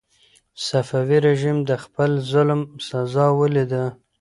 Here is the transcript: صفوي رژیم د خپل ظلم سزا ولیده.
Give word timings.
صفوي 0.67 1.17
رژیم 1.27 1.57
د 1.69 1.71
خپل 1.83 2.11
ظلم 2.31 2.61
سزا 2.87 3.27
ولیده. 3.39 3.83